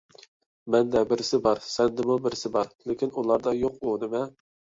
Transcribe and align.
مەندە 0.75 1.03
بىرسى 1.09 1.39
بار، 1.47 1.61
سەندىمۇ 1.65 2.17
بىرسى 2.27 2.51
بار، 2.57 2.73
لېكىن 2.93 3.13
ئۇلاردا 3.19 3.53
يوق. 3.59 3.79
ئۇ 3.87 3.95
نېمە؟ 4.05 4.23